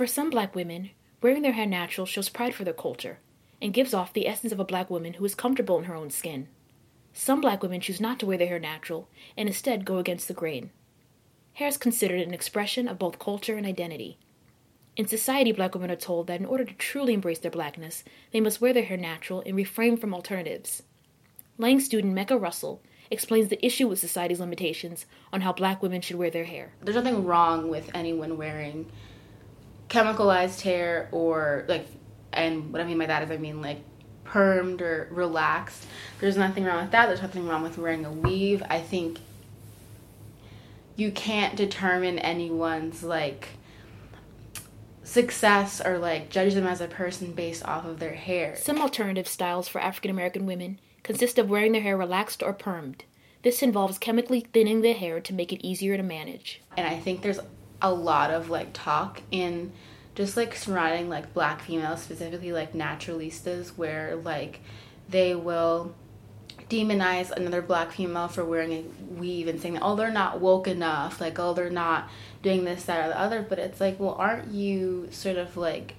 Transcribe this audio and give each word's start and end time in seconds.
For 0.00 0.06
some 0.06 0.30
black 0.30 0.54
women, 0.54 0.92
wearing 1.20 1.42
their 1.42 1.52
hair 1.52 1.66
natural 1.66 2.06
shows 2.06 2.30
pride 2.30 2.54
for 2.54 2.64
their 2.64 2.72
culture 2.72 3.18
and 3.60 3.74
gives 3.74 3.92
off 3.92 4.14
the 4.14 4.26
essence 4.26 4.50
of 4.50 4.58
a 4.58 4.64
black 4.64 4.88
woman 4.88 5.12
who 5.12 5.24
is 5.26 5.34
comfortable 5.34 5.76
in 5.76 5.84
her 5.84 5.94
own 5.94 6.08
skin. 6.08 6.48
Some 7.12 7.42
black 7.42 7.62
women 7.62 7.82
choose 7.82 8.00
not 8.00 8.18
to 8.20 8.24
wear 8.24 8.38
their 8.38 8.48
hair 8.48 8.58
natural 8.58 9.10
and 9.36 9.46
instead 9.46 9.84
go 9.84 9.98
against 9.98 10.26
the 10.26 10.32
grain. 10.32 10.70
Hair 11.52 11.68
is 11.68 11.76
considered 11.76 12.22
an 12.22 12.32
expression 12.32 12.88
of 12.88 12.98
both 12.98 13.18
culture 13.18 13.58
and 13.58 13.66
identity. 13.66 14.16
In 14.96 15.06
society, 15.06 15.52
black 15.52 15.74
women 15.74 15.90
are 15.90 15.96
told 15.96 16.28
that 16.28 16.40
in 16.40 16.46
order 16.46 16.64
to 16.64 16.72
truly 16.72 17.12
embrace 17.12 17.40
their 17.40 17.50
blackness, 17.50 18.02
they 18.32 18.40
must 18.40 18.58
wear 18.58 18.72
their 18.72 18.84
hair 18.84 18.96
natural 18.96 19.42
and 19.44 19.54
refrain 19.54 19.98
from 19.98 20.14
alternatives. 20.14 20.82
Lang 21.58 21.78
student 21.78 22.14
Mecca 22.14 22.38
Russell 22.38 22.80
explains 23.10 23.48
the 23.48 23.62
issue 23.62 23.86
with 23.86 23.98
society's 23.98 24.40
limitations 24.40 25.04
on 25.30 25.42
how 25.42 25.52
black 25.52 25.82
women 25.82 26.00
should 26.00 26.16
wear 26.16 26.30
their 26.30 26.44
hair. 26.44 26.72
There's 26.80 26.96
nothing 26.96 27.26
wrong 27.26 27.68
with 27.68 27.90
anyone 27.92 28.38
wearing 28.38 28.90
chemicalized 29.90 30.62
hair 30.62 31.08
or 31.12 31.64
like 31.68 31.86
and 32.32 32.72
what 32.72 32.80
I 32.80 32.84
mean 32.84 32.98
by 32.98 33.06
that 33.06 33.22
is 33.24 33.30
I 33.30 33.36
mean 33.36 33.60
like 33.60 33.82
permed 34.24 34.80
or 34.80 35.08
relaxed. 35.10 35.86
There's 36.20 36.36
nothing 36.36 36.64
wrong 36.64 36.82
with 36.82 36.92
that. 36.92 37.06
There's 37.06 37.20
nothing 37.20 37.46
wrong 37.46 37.62
with 37.62 37.76
wearing 37.76 38.04
a 38.04 38.12
weave. 38.12 38.62
I 38.70 38.80
think 38.80 39.18
you 40.96 41.10
can't 41.10 41.56
determine 41.56 42.18
anyone's 42.18 43.02
like 43.02 43.48
success 45.02 45.80
or 45.84 45.98
like 45.98 46.30
judge 46.30 46.54
them 46.54 46.66
as 46.66 46.80
a 46.80 46.86
person 46.86 47.32
based 47.32 47.64
off 47.64 47.84
of 47.84 47.98
their 47.98 48.14
hair. 48.14 48.54
Some 48.56 48.80
alternative 48.80 49.26
styles 49.26 49.66
for 49.66 49.80
African 49.80 50.10
American 50.10 50.46
women 50.46 50.78
consist 51.02 51.38
of 51.38 51.50
wearing 51.50 51.72
their 51.72 51.82
hair 51.82 51.96
relaxed 51.96 52.42
or 52.42 52.54
permed. 52.54 53.00
This 53.42 53.62
involves 53.62 53.98
chemically 53.98 54.46
thinning 54.52 54.82
the 54.82 54.92
hair 54.92 55.18
to 55.20 55.34
make 55.34 55.52
it 55.52 55.66
easier 55.66 55.96
to 55.96 56.02
manage. 56.02 56.60
And 56.76 56.86
I 56.86 56.96
think 56.98 57.22
there's 57.22 57.40
a 57.82 57.92
lot 57.92 58.30
of 58.30 58.50
like 58.50 58.70
talk 58.72 59.22
in 59.30 59.72
just 60.14 60.36
like 60.36 60.54
surrounding 60.54 61.08
like 61.08 61.32
black 61.32 61.62
females 61.62 62.02
specifically 62.02 62.52
like 62.52 62.72
naturalistas 62.72 63.68
where 63.76 64.16
like 64.16 64.60
they 65.08 65.34
will 65.34 65.94
demonize 66.68 67.30
another 67.32 67.60
black 67.60 67.90
female 67.90 68.28
for 68.28 68.44
wearing 68.44 68.72
a 68.72 68.84
weave 69.18 69.48
and 69.48 69.60
saying 69.60 69.78
oh 69.82 69.96
they're 69.96 70.10
not 70.10 70.40
woke 70.40 70.68
enough. 70.68 71.20
Like 71.20 71.38
oh 71.38 71.52
they're 71.52 71.70
not 71.70 72.08
doing 72.42 72.64
this 72.64 72.84
that 72.84 73.06
or 73.06 73.08
the 73.08 73.20
other. 73.20 73.42
But 73.42 73.58
it's 73.58 73.80
like 73.80 73.98
well 73.98 74.14
aren't 74.18 74.52
you 74.52 75.08
sort 75.10 75.36
of 75.36 75.56
like 75.56 75.94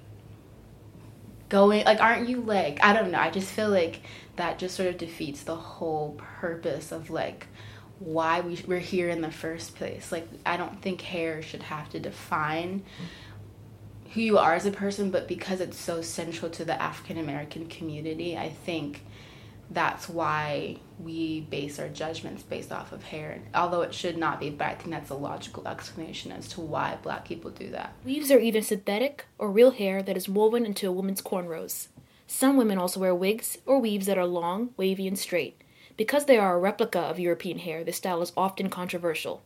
going 1.48 1.84
like 1.84 2.00
aren't 2.00 2.28
you 2.28 2.40
like 2.40 2.82
i 2.82 2.92
don't 2.94 3.10
know. 3.10 3.18
I 3.18 3.30
just 3.30 3.50
feel 3.50 3.68
like 3.68 4.00
that 4.36 4.58
just 4.58 4.74
sort 4.74 4.88
of 4.88 4.96
defeats 4.96 5.42
the 5.42 5.56
whole 5.56 6.18
purpose 6.40 6.92
of 6.92 7.10
like 7.10 7.46
why 8.04 8.40
we, 8.40 8.58
we're 8.66 8.78
here 8.78 9.08
in 9.08 9.20
the 9.20 9.30
first 9.30 9.76
place 9.76 10.10
like 10.10 10.26
i 10.44 10.56
don't 10.56 10.82
think 10.82 11.00
hair 11.00 11.42
should 11.42 11.62
have 11.62 11.88
to 11.88 12.00
define 12.00 12.82
who 14.12 14.20
you 14.20 14.38
are 14.38 14.54
as 14.54 14.66
a 14.66 14.70
person, 14.70 15.10
but 15.10 15.26
because 15.26 15.60
it's 15.60 15.78
so 15.78 16.02
central 16.02 16.50
to 16.50 16.64
the 16.64 16.80
African 16.80 17.16
American 17.16 17.66
community, 17.66 18.36
I 18.36 18.50
think 18.50 19.04
that's 19.70 20.06
why 20.06 20.76
we 21.00 21.40
base 21.40 21.78
our 21.78 21.88
judgments 21.88 22.42
based 22.42 22.72
off 22.72 22.92
of 22.92 23.02
hair. 23.04 23.40
Although 23.54 23.80
it 23.82 23.94
should 23.94 24.18
not 24.18 24.38
be, 24.38 24.50
but 24.50 24.66
I 24.66 24.74
think 24.74 24.90
that's 24.90 25.08
a 25.08 25.14
logical 25.14 25.66
explanation 25.66 26.30
as 26.30 26.46
to 26.48 26.60
why 26.60 26.98
black 27.02 27.26
people 27.26 27.50
do 27.50 27.70
that. 27.70 27.94
Weaves 28.04 28.30
are 28.30 28.38
either 28.38 28.60
synthetic 28.60 29.24
or 29.38 29.50
real 29.50 29.70
hair 29.70 30.02
that 30.02 30.16
is 30.16 30.28
woven 30.28 30.66
into 30.66 30.88
a 30.88 30.92
woman's 30.92 31.22
cornrows. 31.22 31.88
Some 32.26 32.58
women 32.58 32.76
also 32.76 33.00
wear 33.00 33.14
wigs 33.14 33.56
or 33.64 33.78
weaves 33.78 34.06
that 34.06 34.18
are 34.18 34.26
long, 34.26 34.70
wavy, 34.76 35.08
and 35.08 35.18
straight. 35.18 35.62
Because 35.96 36.24
they 36.24 36.38
are 36.38 36.56
a 36.56 36.60
replica 36.60 37.00
of 37.00 37.18
European 37.18 37.58
hair, 37.58 37.84
this 37.84 37.98
style 37.98 38.22
is 38.22 38.32
often 38.36 38.70
controversial. 38.70 39.42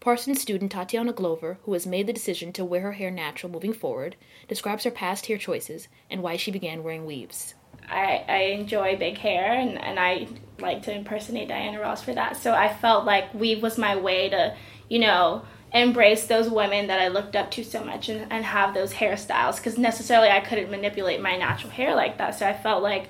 Parsons 0.00 0.40
student 0.40 0.70
Tatiana 0.70 1.12
Glover, 1.12 1.58
who 1.64 1.72
has 1.72 1.86
made 1.86 2.06
the 2.06 2.12
decision 2.12 2.52
to 2.52 2.64
wear 2.64 2.82
her 2.82 2.92
hair 2.92 3.10
natural 3.10 3.50
moving 3.50 3.72
forward, 3.72 4.14
describes 4.46 4.84
her 4.84 4.92
past 4.92 5.26
hair 5.26 5.38
choices 5.38 5.88
and 6.08 6.22
why 6.22 6.36
she 6.36 6.52
began 6.52 6.84
wearing 6.84 7.04
weaves. 7.04 7.54
I, 7.90 8.24
I 8.28 8.36
enjoy 8.52 8.96
big 8.96 9.18
hair 9.18 9.52
and, 9.54 9.76
and 9.76 9.98
I 9.98 10.28
like 10.60 10.82
to 10.84 10.94
impersonate 10.94 11.48
Diana 11.48 11.80
Ross 11.80 12.02
for 12.02 12.14
that. 12.14 12.36
So 12.36 12.52
I 12.52 12.72
felt 12.72 13.04
like 13.04 13.34
weave 13.34 13.62
was 13.62 13.76
my 13.76 13.96
way 13.96 14.28
to, 14.28 14.56
you 14.88 15.00
know, 15.00 15.42
embrace 15.72 16.26
those 16.26 16.48
women 16.48 16.86
that 16.86 17.00
I 17.00 17.08
looked 17.08 17.34
up 17.34 17.50
to 17.52 17.64
so 17.64 17.84
much 17.84 18.08
and, 18.08 18.30
and 18.30 18.44
have 18.44 18.74
those 18.74 18.92
hairstyles 18.92 19.56
because 19.56 19.78
necessarily 19.78 20.28
I 20.28 20.40
couldn't 20.40 20.70
manipulate 20.70 21.20
my 21.20 21.36
natural 21.36 21.70
hair 21.70 21.94
like 21.94 22.18
that. 22.18 22.38
So 22.38 22.46
I 22.46 22.54
felt 22.54 22.82
like 22.82 23.08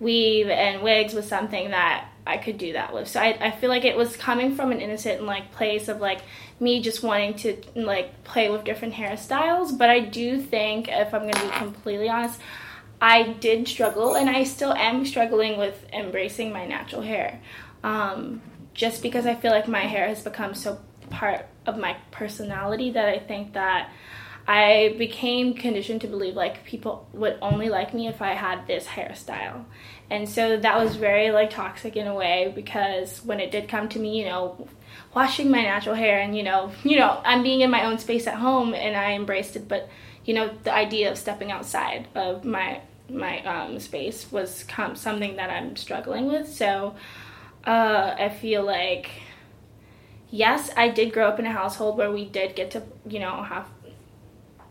weave 0.00 0.48
and 0.48 0.82
wigs 0.82 1.12
was 1.12 1.28
something 1.28 1.70
that 1.70 2.09
I 2.30 2.38
could 2.38 2.58
do 2.58 2.72
that 2.72 2.94
with. 2.94 3.08
So 3.08 3.20
I, 3.20 3.36
I 3.40 3.50
feel 3.50 3.68
like 3.68 3.84
it 3.84 3.96
was 3.96 4.16
coming 4.16 4.54
from 4.54 4.72
an 4.72 4.80
innocent 4.80 5.18
and 5.18 5.26
like 5.26 5.52
place 5.52 5.88
of 5.88 6.00
like 6.00 6.20
me 6.58 6.80
just 6.80 7.02
wanting 7.02 7.34
to 7.34 7.56
like 7.74 8.24
play 8.24 8.48
with 8.48 8.64
different 8.64 8.94
hairstyles. 8.94 9.76
But 9.76 9.90
I 9.90 10.00
do 10.00 10.40
think 10.40 10.88
if 10.88 11.12
I'm 11.12 11.30
gonna 11.30 11.44
be 11.44 11.58
completely 11.58 12.08
honest, 12.08 12.40
I 13.00 13.34
did 13.34 13.66
struggle 13.66 14.14
and 14.14 14.28
I 14.28 14.44
still 14.44 14.72
am 14.72 15.04
struggling 15.04 15.58
with 15.58 15.84
embracing 15.92 16.52
my 16.52 16.66
natural 16.66 17.02
hair. 17.02 17.40
Um, 17.82 18.42
just 18.74 19.02
because 19.02 19.26
I 19.26 19.34
feel 19.34 19.50
like 19.50 19.68
my 19.68 19.80
hair 19.80 20.08
has 20.08 20.22
become 20.22 20.54
so 20.54 20.78
part 21.10 21.46
of 21.66 21.76
my 21.76 21.96
personality 22.10 22.92
that 22.92 23.08
I 23.08 23.18
think 23.18 23.54
that 23.54 23.90
I 24.50 24.96
became 24.98 25.54
conditioned 25.54 26.00
to 26.00 26.08
believe 26.08 26.34
like 26.34 26.64
people 26.64 27.06
would 27.12 27.38
only 27.40 27.68
like 27.68 27.94
me 27.94 28.08
if 28.08 28.20
I 28.20 28.32
had 28.32 28.66
this 28.66 28.84
hairstyle. 28.84 29.64
And 30.10 30.28
so 30.28 30.56
that 30.56 30.76
was 30.76 30.96
very 30.96 31.30
like 31.30 31.50
toxic 31.50 31.94
in 31.94 32.08
a 32.08 32.14
way 32.16 32.52
because 32.52 33.24
when 33.24 33.38
it 33.38 33.52
did 33.52 33.68
come 33.68 33.88
to 33.90 34.00
me, 34.00 34.18
you 34.18 34.24
know, 34.24 34.66
washing 35.14 35.52
my 35.52 35.62
natural 35.62 35.94
hair 35.94 36.18
and 36.18 36.36
you 36.36 36.42
know, 36.42 36.72
you 36.82 36.98
know, 36.98 37.20
I'm 37.24 37.44
being 37.44 37.60
in 37.60 37.70
my 37.70 37.84
own 37.84 37.98
space 37.98 38.26
at 38.26 38.34
home 38.34 38.74
and 38.74 38.96
I 38.96 39.12
embraced 39.12 39.54
it, 39.54 39.68
but 39.68 39.88
you 40.24 40.34
know, 40.34 40.50
the 40.64 40.74
idea 40.74 41.12
of 41.12 41.16
stepping 41.16 41.52
outside 41.52 42.08
of 42.16 42.44
my 42.44 42.80
my 43.08 43.44
um, 43.44 43.78
space 43.78 44.32
was 44.32 44.64
something 44.94 45.36
that 45.36 45.50
I'm 45.50 45.76
struggling 45.76 46.26
with. 46.26 46.52
So 46.52 46.96
uh, 47.64 48.16
I 48.18 48.30
feel 48.30 48.64
like 48.64 49.10
yes, 50.30 50.70
I 50.76 50.88
did 50.88 51.12
grow 51.12 51.28
up 51.28 51.38
in 51.38 51.46
a 51.46 51.52
household 51.52 51.98
where 51.98 52.10
we 52.10 52.24
did 52.24 52.56
get 52.56 52.72
to, 52.72 52.82
you 53.06 53.20
know, 53.20 53.44
have 53.44 53.66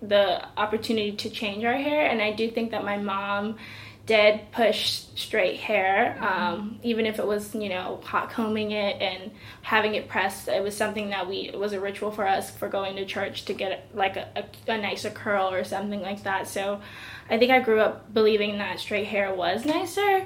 the 0.02 0.46
opportunity 0.58 1.12
to 1.14 1.30
change 1.30 1.64
our 1.64 1.74
hair 1.74 2.08
and 2.08 2.22
i 2.22 2.32
do 2.32 2.50
think 2.50 2.72
that 2.72 2.84
my 2.84 2.98
mom 2.98 3.58
did 4.10 4.52
push 4.52 5.04
straight 5.16 5.60
hair 5.60 6.18
um, 6.24 6.80
even 6.82 7.06
if 7.06 7.20
it 7.20 7.28
was 7.28 7.54
you 7.54 7.70
know 7.70 8.00
hot 8.04 8.32
combing 8.32 8.72
it 8.72 9.00
and 9.00 9.30
having 9.62 9.94
it 9.94 10.10
pressed 10.10 10.48
it 10.48 10.64
was 10.64 10.76
something 10.76 11.12
that 11.12 11.30
we 11.30 11.42
it 11.42 11.60
was 11.60 11.74
a 11.74 11.80
ritual 11.80 12.10
for 12.10 12.28
us 12.28 12.50
for 12.50 12.68
going 12.68 12.96
to 12.96 13.06
church 13.06 13.46
to 13.46 13.54
get 13.54 13.88
like 13.94 14.18
a, 14.18 14.28
a, 14.36 14.72
a 14.72 14.78
nicer 14.80 15.12
curl 15.12 15.54
or 15.54 15.64
something 15.64 16.02
like 16.02 16.24
that. 16.24 16.48
So 16.48 16.82
i 17.30 17.38
think 17.38 17.52
i 17.52 17.60
grew 17.60 17.80
up 17.82 18.12
believing 18.12 18.58
that 18.58 18.80
straight 18.80 19.06
hair 19.06 19.32
was 19.32 19.64
nicer. 19.64 20.26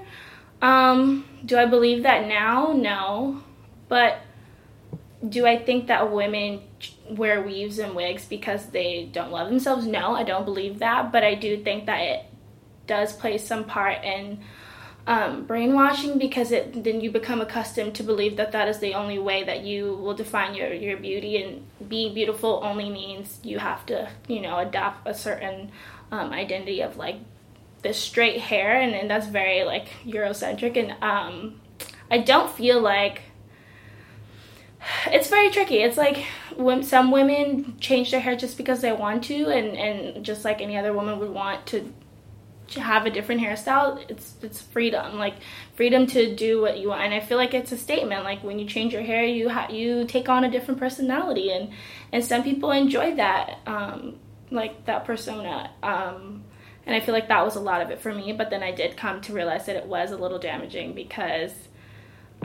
Um, 0.61 1.25
do 1.45 1.57
i 1.57 1.65
believe 1.65 2.03
that 2.03 2.25
now? 2.25 2.71
No. 2.71 3.43
But 3.89 4.21
do 5.27 5.45
i 5.45 5.57
think 5.57 5.87
that 5.87 6.11
women 6.11 6.61
wear 7.09 7.41
weaves 7.41 7.79
and 7.79 7.95
wigs 7.95 8.25
because 8.25 8.67
they 8.67 9.09
don't 9.11 9.31
love 9.31 9.49
themselves. 9.49 9.85
No, 9.85 10.15
I 10.15 10.23
don't 10.23 10.45
believe 10.45 10.79
that, 10.79 11.11
but 11.11 11.23
I 11.23 11.35
do 11.35 11.61
think 11.63 11.85
that 11.85 12.01
it 12.01 12.25
does 12.87 13.13
play 13.13 13.37
some 13.37 13.63
part 13.63 14.03
in 14.03 14.39
um, 15.05 15.45
brainwashing 15.45 16.17
because 16.17 16.51
it 16.53 16.83
then 16.83 17.01
you 17.01 17.11
become 17.11 17.41
accustomed 17.41 17.95
to 17.95 18.03
believe 18.03 18.37
that 18.37 18.53
that 18.53 18.69
is 18.69 18.79
the 18.79 18.93
only 18.93 19.19
way 19.19 19.43
that 19.43 19.63
you 19.63 19.93
will 19.95 20.13
define 20.13 20.55
your, 20.55 20.73
your 20.73 20.97
beauty. 20.97 21.41
And 21.43 21.65
being 21.89 22.13
beautiful 22.13 22.61
only 22.63 22.89
means 22.89 23.39
you 23.43 23.59
have 23.59 23.85
to 23.87 24.09
you 24.27 24.41
know 24.41 24.59
adopt 24.59 25.07
a 25.07 25.13
certain 25.13 25.71
um, 26.11 26.31
identity 26.31 26.81
of 26.81 26.95
like 26.95 27.17
this 27.81 27.97
straight 27.97 28.39
hair. 28.39 28.79
And, 28.79 28.93
and 28.93 29.09
that's 29.09 29.27
very 29.27 29.63
like 29.63 29.89
eurocentric. 30.05 30.77
And 30.77 30.91
um, 31.03 31.59
i 32.09 32.17
don't 32.17 32.51
feel 32.51 32.79
like 32.81 33.23
it's 35.07 35.29
very 35.29 35.49
tricky. 35.49 35.77
It's 35.77 35.97
like 35.97 36.25
when 36.55 36.83
some 36.83 37.11
women 37.11 37.77
change 37.79 38.11
their 38.11 38.19
hair 38.19 38.35
just 38.35 38.57
because 38.57 38.81
they 38.81 38.91
want 38.91 39.23
to, 39.25 39.47
and, 39.47 39.77
and 39.77 40.25
just 40.25 40.43
like 40.45 40.61
any 40.61 40.77
other 40.77 40.93
woman 40.93 41.19
would 41.19 41.31
want 41.31 41.65
to, 41.67 41.93
have 42.79 43.05
a 43.05 43.09
different 43.09 43.41
hairstyle. 43.41 44.03
It's 44.09 44.35
it's 44.41 44.61
freedom, 44.61 45.17
like 45.17 45.35
freedom 45.75 46.07
to 46.07 46.35
do 46.35 46.61
what 46.61 46.79
you 46.79 46.89
want. 46.89 47.01
And 47.01 47.13
I 47.13 47.19
feel 47.19 47.37
like 47.37 47.53
it's 47.53 47.71
a 47.71 47.77
statement. 47.77 48.23
Like 48.23 48.43
when 48.43 48.59
you 48.59 48.65
change 48.65 48.93
your 48.93 49.01
hair, 49.01 49.23
you 49.25 49.49
ha- 49.49 49.69
you 49.69 50.05
take 50.05 50.29
on 50.29 50.43
a 50.43 50.49
different 50.49 50.79
personality, 50.79 51.51
and 51.51 51.69
and 52.11 52.23
some 52.23 52.43
people 52.43 52.71
enjoy 52.71 53.15
that, 53.15 53.59
um, 53.65 54.15
like 54.49 54.85
that 54.85 55.05
persona. 55.05 55.71
Um, 55.81 56.43
and 56.85 56.95
I 56.95 56.99
feel 56.99 57.13
like 57.13 57.29
that 57.29 57.45
was 57.45 57.55
a 57.55 57.61
lot 57.61 57.81
of 57.81 57.91
it 57.91 57.99
for 57.99 58.13
me. 58.13 58.33
But 58.33 58.49
then 58.49 58.63
I 58.63 58.71
did 58.71 58.97
come 58.97 59.21
to 59.21 59.33
realize 59.33 59.65
that 59.67 59.75
it 59.75 59.85
was 59.85 60.11
a 60.11 60.17
little 60.17 60.39
damaging 60.39 60.93
because 60.93 61.51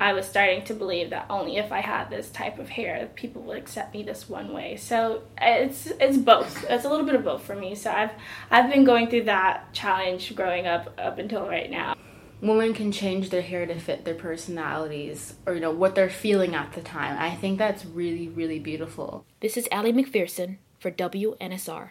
I 0.00 0.12
was 0.12 0.26
starting 0.26 0.64
to 0.64 0.74
believe 0.74 1.10
that 1.10 1.26
only 1.28 1.56
if 1.56 1.72
I 1.72 1.80
had 1.80 2.08
this 2.08 2.30
type 2.30 2.58
of 2.58 2.68
hair, 2.68 3.08
people 3.14 3.42
would 3.42 3.58
accept 3.58 3.94
me 3.94 4.02
this 4.02 4.28
one 4.28 4.52
way. 4.52 4.76
So 4.76 5.22
it's 5.40 5.86
it's 6.00 6.16
both. 6.16 6.64
It's 6.68 6.84
a 6.84 6.88
little 6.88 7.04
bit 7.04 7.14
of 7.14 7.24
both 7.24 7.42
for 7.42 7.56
me. 7.56 7.74
So 7.74 7.90
I've 7.90 8.12
I've 8.50 8.70
been 8.70 8.84
going 8.84 9.08
through 9.08 9.24
that 9.24 9.72
challenge 9.72 10.34
growing 10.36 10.66
up 10.66 10.94
up 10.98 11.18
until 11.18 11.48
right 11.48 11.70
now. 11.70 11.94
Women 12.40 12.72
can 12.72 12.92
change 12.92 13.30
their 13.30 13.42
hair 13.42 13.66
to 13.66 13.78
fit 13.80 14.04
their 14.04 14.14
personalities 14.14 15.34
or 15.46 15.54
you 15.54 15.60
know 15.60 15.72
what 15.72 15.96
they're 15.96 16.08
feeling 16.08 16.54
at 16.54 16.72
the 16.74 16.80
time. 16.80 17.16
I 17.18 17.34
think 17.34 17.58
that's 17.58 17.84
really 17.84 18.28
really 18.28 18.60
beautiful. 18.60 19.24
This 19.40 19.56
is 19.56 19.68
Allie 19.72 19.92
McPherson 19.92 20.58
for 20.78 20.92
WNSR. 20.92 21.90